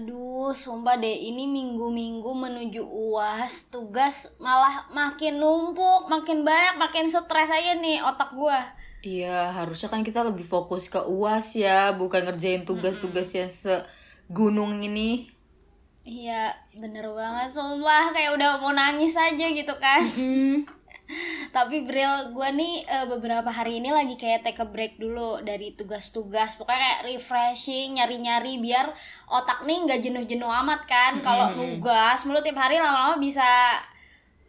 [0.00, 7.52] Aduh, sumpah deh ini minggu-minggu menuju UAS, tugas malah makin numpuk, makin banyak, makin stres
[7.52, 8.64] aja nih otak gua.
[9.04, 15.28] Iya, harusnya kan kita lebih fokus ke UAS ya, bukan ngerjain tugas-tugas yang segunung ini.
[16.08, 20.00] Iya, bener banget sumpah kayak udah mau nangis aja gitu kan.
[21.50, 25.74] Tapi Bril, gue nih eh, beberapa hari ini lagi kayak take a break dulu dari
[25.74, 26.54] tugas-tugas.
[26.54, 28.86] Pokoknya kayak refreshing, nyari-nyari biar
[29.26, 31.12] otak nih nggak jenuh-jenuh amat kan.
[31.24, 33.46] Kalau nugas mulu tiap hari lama-lama bisa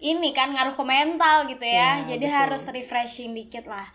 [0.01, 2.05] ini kan ngaruh ke mental gitu ya.
[2.05, 2.37] Iya, Jadi betul.
[2.37, 3.85] harus refreshing dikit lah.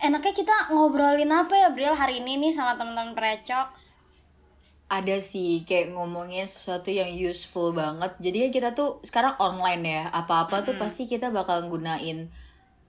[0.00, 3.99] Enaknya kita ngobrolin apa ya Bril hari ini nih sama teman-teman Precox?
[4.90, 8.10] Ada sih kayak ngomongin sesuatu yang useful banget.
[8.18, 10.02] Jadi ya kita tuh sekarang online ya.
[10.10, 12.26] Apa-apa tuh pasti kita bakal gunain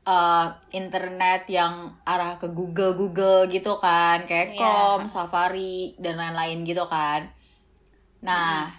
[0.06, 4.58] uh, internet yang arah ke Google Google gitu kan, kayak Iya.
[4.58, 7.30] Chrome, Safari dan lain-lain gitu kan.
[8.26, 8.74] Nah,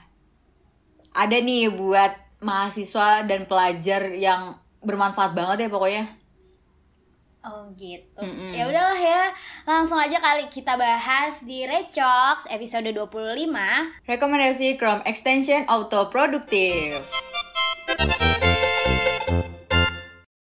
[1.14, 6.04] ada nih buat mahasiswa dan pelajar yang bermanfaat banget ya pokoknya.
[7.42, 8.22] Oh gitu.
[8.22, 8.54] Mm-mm.
[8.54, 9.34] Ya udahlah ya.
[9.66, 13.50] Langsung aja kali kita bahas di Recox episode 25.
[14.06, 17.02] Rekomendasi Chrome Extension Auto Productive.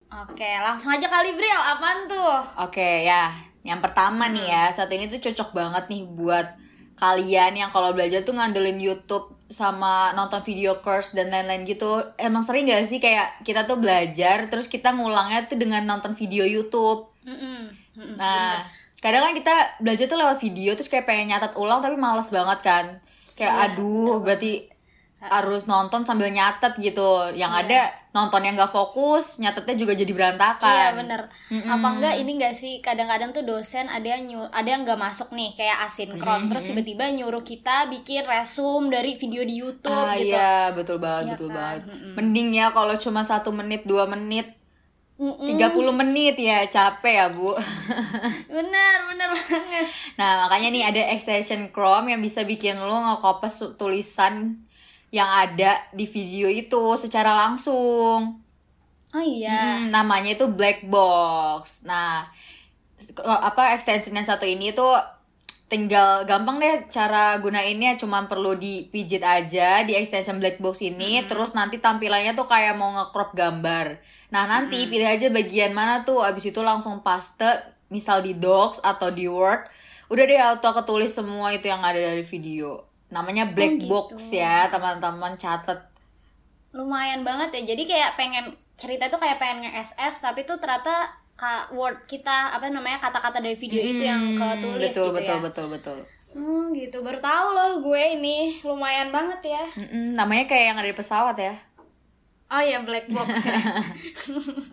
[0.10, 1.62] Oke, langsung aja kali Bril.
[1.62, 2.42] Apaan tuh?
[2.66, 6.58] Oke ya, yang pertama nih ya, satu ini tuh cocok banget nih buat
[6.98, 12.00] kalian yang kalau belajar tuh ngandelin YouTube sama nonton video course dan lain-lain gitu.
[12.16, 16.46] Emang sering gak sih kayak kita tuh belajar terus kita ngulangnya tuh dengan nonton video
[16.46, 17.10] YouTube.
[17.26, 17.74] Mm-mm.
[17.98, 18.64] Mm-mm, Nah,
[19.02, 22.60] kadang kan kita belajar tuh lewat video terus kayak pengen nyatet ulang tapi males banget
[22.62, 22.86] kan.
[23.34, 24.79] Kayak Iya, aduh, berarti
[25.22, 27.04] harus nonton sambil nyatet gitu.
[27.32, 30.66] Yang ada nonton yang gak fokus, nyatetnya juga jadi berantakan.
[30.66, 31.22] Iya bener.
[31.68, 35.30] Apa enggak ini enggak sih kadang-kadang tuh dosen ada yang nyu- ada yang nggak masuk
[35.30, 40.32] nih kayak asinkron terus tiba-tiba nyuruh kita bikin resume dari video di YouTube Ah gitu.
[40.32, 41.58] iya betul banget Iya betul kan?
[41.78, 41.82] banget.
[42.16, 44.56] Mending ya kalau cuma satu menit dua menit
[45.16, 45.60] Mm-mm.
[45.60, 47.52] 30 menit ya capek ya bu.
[48.50, 49.86] Bener bener banget.
[50.16, 54.64] nah makanya nih ada extension Chrome yang bisa bikin lo nge-copy su- tulisan
[55.10, 58.42] yang ada di video itu secara langsung.
[59.10, 59.86] Oh iya.
[59.86, 61.86] Hmm, namanya itu black box.
[61.86, 62.30] Nah
[63.26, 64.94] apa extension yang satu ini tuh
[65.70, 71.54] tinggal gampang deh cara gunainnya cuman perlu dipijit aja di extension black box ini terus
[71.54, 74.02] nanti tampilannya tuh kayak mau nge-crop gambar.
[74.30, 79.14] Nah, nanti pilih aja bagian mana tuh abis itu langsung paste misal di docs atau
[79.14, 79.66] di word.
[80.10, 82.89] Udah deh auto ketulis semua itu yang ada dari video.
[83.10, 83.90] Namanya black gitu.
[83.90, 85.80] box ya, teman-teman catet.
[86.70, 88.46] lumayan banget ya jadi kayak pengen
[88.78, 91.10] cerita tuh kayak pengen nge-SS tapi tuh ternyata
[91.72, 95.66] word kita apa namanya kata-kata dari video itu yang ketulis betul, gitu betul, ya betul,
[95.68, 95.98] betul.
[96.30, 100.86] hmm gitu baru tahu loh gue ini lumayan banget ya Mm-mm, namanya kayak yang ada
[100.86, 101.58] di pesawat ya.
[102.48, 103.58] oh ya black box ya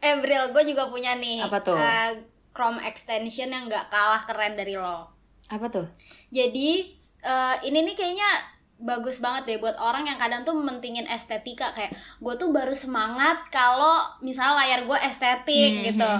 [0.00, 1.76] eh Bril gue juga punya nih Apa tuh?
[1.76, 2.10] eh,
[2.50, 5.10] Chrome extension yang nggak kalah keren dari lo
[5.48, 5.86] Apa tuh?
[6.28, 6.92] Jadi
[7.24, 11.90] eh, ini nih kayaknya bagus banget deh buat orang yang kadang tuh mentingin estetika kayak
[12.22, 16.12] gue tuh baru semangat kalau misalnya layar gue estetik gitu.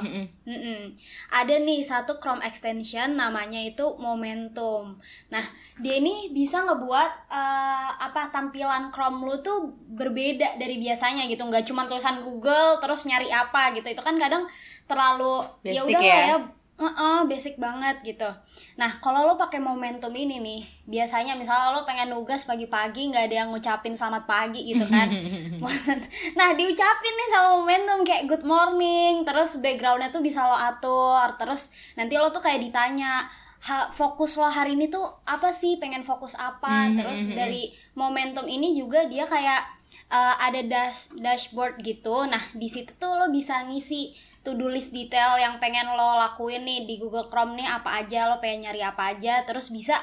[0.43, 0.99] Mm-mm.
[1.31, 4.99] Ada nih satu Chrome extension namanya itu Momentum.
[5.31, 5.45] Nah
[5.79, 11.47] dia ini bisa ngebuat eh, apa tampilan Chrome lu tuh berbeda dari biasanya gitu.
[11.47, 13.87] Nggak cuma tulisan Google terus nyari apa gitu.
[13.87, 14.51] Itu kan kadang
[14.91, 16.19] terlalu ya Basic udah ya.
[16.35, 18.31] ya Heeh, basic banget gitu.
[18.79, 23.37] Nah, kalau lo pakai momentum ini nih, biasanya misalnya lo pengen nugas pagi-pagi nggak ada
[23.43, 25.11] yang ngucapin selamat pagi gitu kan.
[26.39, 31.75] Nah, diucapin nih sama momentum kayak good morning, terus backgroundnya tuh bisa lo atur, terus
[31.99, 33.27] nanti lo tuh kayak ditanya
[33.59, 37.67] "Ha- fokus lo hari ini tuh apa sih pengen fokus apa terus dari
[37.99, 39.67] momentum ini juga dia kayak
[40.09, 44.15] uh, ada dash dashboard gitu nah di situ tuh lo bisa ngisi
[44.49, 48.33] to do list detail yang pengen lo lakuin nih di Google Chrome nih apa aja
[48.33, 50.01] lo pengen nyari apa aja terus bisa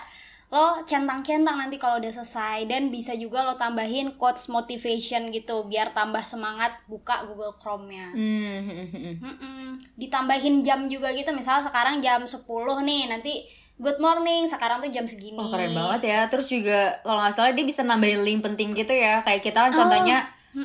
[0.54, 5.90] lo centang-centang nanti kalau udah selesai dan bisa juga lo tambahin quotes motivation gitu biar
[5.90, 8.14] tambah semangat buka Google Chrome-nya.
[8.14, 9.16] Hmm, hmm, hmm.
[9.26, 9.66] Mm-mm.
[9.98, 12.46] Ditambahin jam juga gitu, misalnya sekarang jam 10
[12.86, 13.42] nih, nanti
[13.82, 15.36] good morning, sekarang tuh jam segini.
[15.36, 16.20] Wah keren banget ya.
[16.30, 19.26] Terus juga kalau nggak salah dia bisa nambahin link penting gitu ya.
[19.26, 20.18] Kayak kita kan contohnya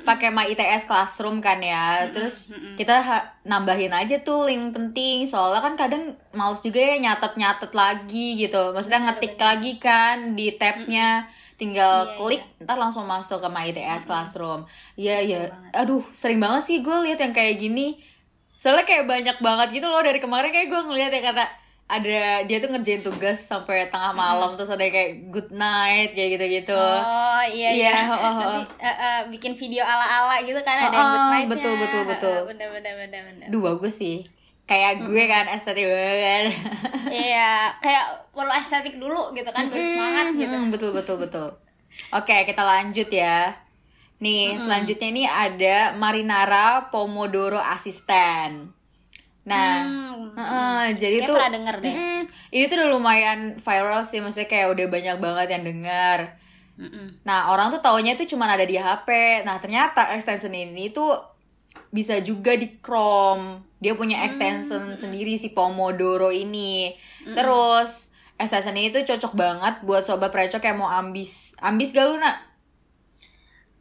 [0.07, 2.07] pakai My ITS Classroom kan ya.
[2.15, 3.03] Terus kita
[3.43, 5.27] nambahin aja tuh link penting.
[5.27, 8.71] Soalnya kan kadang males juga ya nyatet-nyatet lagi gitu.
[8.71, 11.27] Maksudnya ngetik lagi kan di tabnya.
[11.61, 14.65] Tinggal Iya, klik, ntar langsung masuk ke My ITS Classroom.
[14.97, 15.41] Iya, iya.
[15.77, 18.01] Aduh, sering banget sih gue lihat yang kayak gini.
[18.57, 21.45] Soalnya kayak banyak banget gitu loh dari kemarin kayak gue ngeliat ya kata
[21.91, 26.79] ada dia tuh ngerjain tugas sampai tengah malam terus ada kayak good night kayak gitu-gitu.
[26.79, 27.95] Oh iya Iya, iya.
[28.07, 28.35] oh, oh, oh.
[28.39, 31.51] Nanti eh, eh, bikin video ala-ala gitu kan ada yang Oh, good oh, night-nya.
[31.51, 32.31] betul, betul, betul.
[32.31, 33.47] Eh, eh, Bener bener bener bener.
[33.51, 34.23] Duh bagus sih.
[34.65, 36.55] Kayak gue kan estetik banget.
[37.11, 40.55] Iya, kayak perlu estetik dulu gitu kan baru semangat gitu.
[40.55, 41.49] Hmm, betul betul betul.
[42.15, 43.51] Oke, kita lanjut ya.
[44.21, 48.71] Nih, selanjutnya ini ada Marinara Pomodoro Assistant.
[49.49, 50.37] Nah, Hmm.
[50.37, 51.95] heeh, jadi Kayak tuh pernah denger deh.
[51.97, 52.23] Mm,
[52.53, 56.19] ini tuh udah lumayan viral sih, maksudnya kayak udah banyak banget yang dengar.
[56.77, 57.25] Mm-mm.
[57.25, 59.41] Nah, orang tuh taunya tuh cuma ada di HP.
[59.45, 61.13] Nah, ternyata extension ini tuh
[61.93, 63.65] bisa juga di Chrome.
[63.81, 66.93] Dia punya extension sendiri si Pomodoro ini.
[67.25, 71.53] Terus extension ini tuh cocok banget buat sobat precok yang mau ambis.
[71.61, 72.50] Ambis gak lu, nak?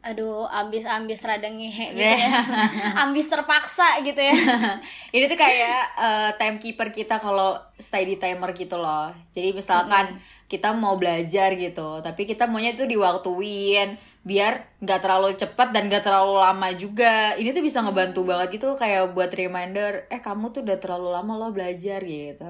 [0.00, 2.40] Aduh, ambis-ambis rada ngehe gitu ya.
[3.04, 4.32] ambis terpaksa gitu ya.
[5.14, 9.12] ini tuh kayak eh, timekeeper kita kalau stay di timer gitu loh.
[9.36, 10.16] Jadi misalkan
[10.50, 16.04] kita mau belajar gitu, tapi kita maunya tuh diwaktuin biar nggak terlalu cepat dan nggak
[16.04, 17.38] terlalu lama juga.
[17.38, 21.32] Ini tuh bisa ngebantu banget gitu kayak buat reminder, eh kamu tuh udah terlalu lama
[21.40, 22.44] lo belajar gitu.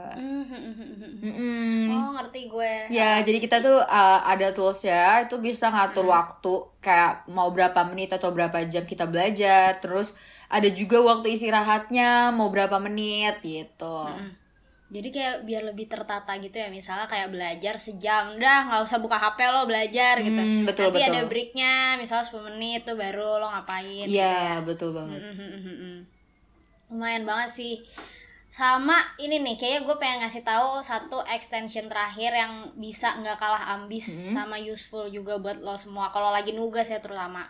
[1.20, 1.92] Mm-mm.
[1.94, 2.74] oh, ngerti gue.
[2.90, 7.84] Ya, jadi kita tuh uh, ada tools ya, itu bisa ngatur waktu kayak mau berapa
[7.86, 9.78] menit atau berapa jam kita belajar.
[9.78, 10.16] Terus
[10.50, 14.10] ada juga waktu istirahatnya mau berapa menit gitu.
[14.90, 19.14] Jadi kayak biar lebih tertata gitu ya Misalnya kayak belajar sejam Dah nggak usah buka
[19.14, 21.14] HP lo belajar gitu Hmm, betul, Nanti betul.
[21.14, 25.22] ada breaknya Misalnya 10 menit tuh baru lo ngapain Iya, betul banget.
[25.22, 25.96] Mm-mm-mm-mm.
[26.90, 27.74] Lumayan banget sih
[28.50, 33.78] sama ini nih kayaknya gue pengen ngasih tahu satu extension terakhir yang bisa nggak kalah
[33.78, 37.46] ambis sama useful juga buat lo semua kalau lagi nugas ya terutama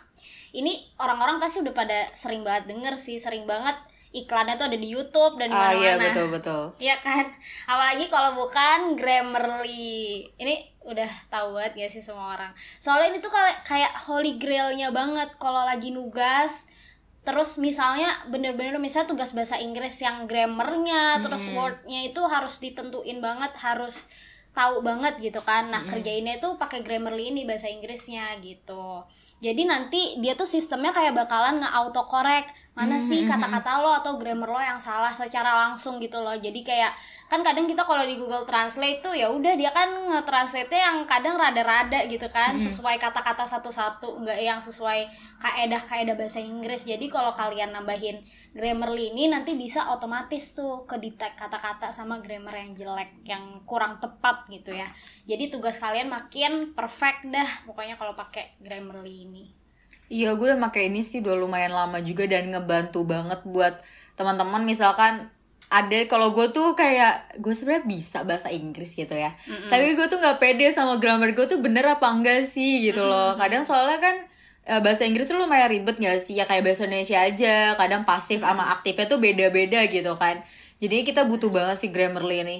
[0.53, 3.73] ini orang-orang pasti udah pada sering banget denger sih sering banget
[4.11, 6.61] iklannya tuh ada di YouTube dan di Ah mana-mana iya betul betul.
[6.77, 7.25] Iya kan?
[7.67, 10.27] Apalagi kalau bukan Grammarly.
[10.35, 12.51] Ini udah tahu banget gak sih semua orang.
[12.83, 16.67] Soalnya ini tuh kayak kayak holy grailnya banget kalau lagi nugas.
[17.21, 23.53] Terus misalnya bener-bener misalnya tugas bahasa Inggris yang grammarnya, terus wordnya itu harus ditentuin banget,
[23.61, 24.09] harus
[24.51, 25.71] tahu banget gitu kan.
[25.71, 29.03] Nah, kerjainnya itu pakai Grammarly ini bahasa Inggrisnya gitu.
[29.39, 34.57] Jadi nanti dia tuh sistemnya kayak bakalan nge-autocorrect mana sih kata-kata lo atau grammar lo
[34.57, 36.33] yang salah secara langsung gitu loh.
[36.33, 36.89] Jadi kayak
[37.29, 41.37] kan kadang kita kalau di Google Translate tuh ya udah dia kan nge-translate yang kadang
[41.37, 45.05] rada-rada gitu kan sesuai kata-kata satu-satu nggak yang sesuai
[45.37, 46.89] kaedah-kaedah bahasa Inggris.
[46.89, 48.25] Jadi kalau kalian nambahin
[48.57, 54.01] Grammarly ini nanti bisa otomatis tuh ke detect kata-kata sama grammar yang jelek yang kurang
[54.01, 54.89] tepat gitu ya.
[55.29, 59.60] Jadi tugas kalian makin perfect dah pokoknya kalau pakai Grammarly ini.
[60.11, 63.79] Iya, gue udah pakai ini sih udah lumayan lama juga dan ngebantu banget buat
[64.19, 64.67] teman-teman.
[64.67, 65.31] Misalkan
[65.71, 69.31] ada kalau gue tuh kayak gue sebenarnya bisa bahasa Inggris gitu ya.
[69.71, 73.39] Tapi gue tuh nggak pede sama grammar gue tuh bener apa enggak sih gitu loh.
[73.39, 74.15] Kadang soalnya kan
[74.67, 76.35] eh, bahasa Inggris tuh lumayan ribet gak sih?
[76.35, 80.43] Ya kayak bahasa Indonesia aja kadang pasif sama aktifnya tuh beda-beda gitu kan.
[80.83, 82.57] Jadi kita butuh banget sih Grammarly ini.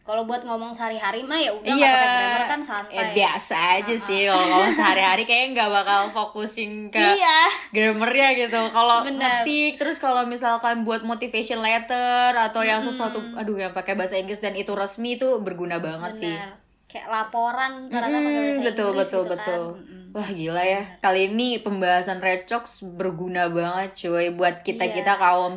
[0.00, 2.94] Kalau buat ngomong sehari-hari mah ya udah nggak pakai grammar kan santai.
[2.94, 7.38] eh, biasa aja sih kalau ngomong sehari-hari kayaknya nggak bakal fokusin ke Iya.
[7.68, 9.18] grammarnya gitu kalau Bener.
[9.42, 14.38] ngetik terus kalau misalkan buat motivation letter atau yang sesuatu aduh yang pakai bahasa Inggris
[14.38, 16.54] dan itu resmi itu berguna banget sih Benar.
[16.86, 19.82] Kayak laporan ternyata pakai Hmm, bahasa betul Inggris betul gitu betul kan.
[19.82, 20.04] Mm-mm.
[20.08, 25.20] wah gila ya kali ini pembahasan Recox berguna banget cuy buat kita kita Iya.
[25.20, 25.54] kaum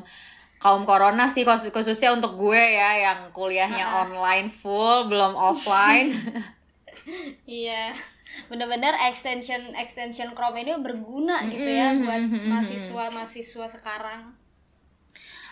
[0.62, 6.14] kaum corona sih khusus- khususnya untuk gue ya yang kuliahnya online full belum offline
[7.50, 7.92] Iya.
[8.48, 14.38] Bener-bener extension extension Chrome ini berguna gitu ya buat mahasiswa-mahasiswa sekarang.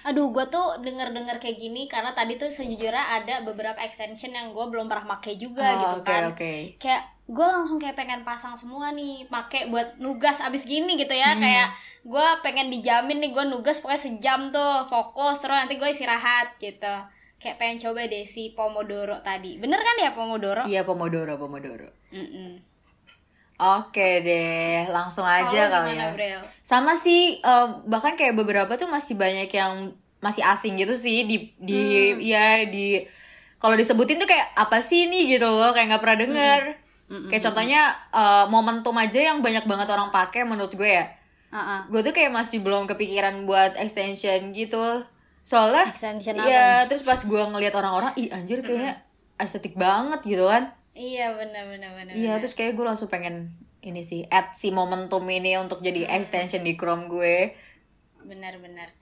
[0.01, 4.63] Aduh, gue tuh denger-denger kayak gini karena tadi tuh sejujurnya ada beberapa extension yang gue
[4.63, 6.23] belum pernah pakai juga Oh, gitu oke, kan.
[6.31, 6.53] oke.
[6.79, 11.37] Kayak gue langsung kayak pengen pasang semua nih, pakai buat nugas abis gini gitu ya.
[11.37, 11.69] Kayak
[12.01, 16.95] gue pengen dijamin nih gue nugas pokoknya sejam tuh fokus terus nanti gue istirahat gitu.
[17.37, 21.87] kayak pengen coba deh si pomodoro tadi bener kan ya pomodoro Iya Pomodoro, Pomodoro.
[22.11, 22.59] Mm-mm.
[23.59, 26.11] Oke deh, langsung aja Kalau kali ya.
[26.11, 31.23] Brel Sama sih, eh, bahkan kayak beberapa tuh masih banyak yang masih asing gitu sih
[31.23, 31.79] di di
[32.11, 32.19] Hmm.
[32.19, 33.03] ya di
[33.55, 36.61] kalau disebutin tuh kayak apa sih ini gitu loh, kayak nggak pernah denger.
[37.09, 37.27] Mm-mm.
[37.27, 37.81] Kayak contohnya
[38.13, 41.05] eh, momentum aja yang banyak banget orang pakai menurut gue ya.
[41.49, 41.81] Ah.
[41.89, 45.01] Gue tuh kayak masih belum kepikiran buat extension gitu.
[45.41, 49.01] Soalnya Extension apa Iya, terus pas gue ngeliat orang-orang, ih anjir kayak
[49.35, 50.69] estetik banget gitu kan.
[50.93, 53.49] iya bener bener bener Iya, terus kayak gue langsung pengen
[53.79, 57.55] ini sih, add si momentum ini untuk jadi extension di Chrome gue.
[58.21, 58.93] bener bener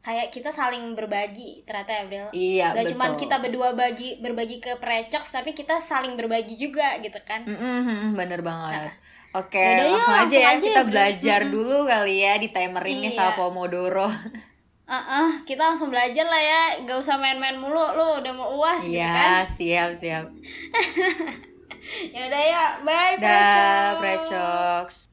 [0.00, 4.80] kayak kita saling berbagi ternyata ya Brel Iya, Gak cuman kita berdua bagi berbagi ke
[4.80, 8.96] Precox tapi kita saling berbagi juga gitu kan Mm-mm, bener banget.
[9.30, 12.48] Oke, Yaudah, yuk, langsung, aja langsung ya aja kita ya, belajar dulu kali ya di
[12.50, 13.14] timer ini Iya.
[13.14, 14.08] sama Pomodoro.
[14.90, 18.98] Ah, kita langsung belajar lah ya gak usah main-main mulu lu udah mau uas gitu
[18.98, 20.24] Iya, kan siap siap.
[22.16, 23.14] ya udah ya bye.
[24.02, 25.09] Precox.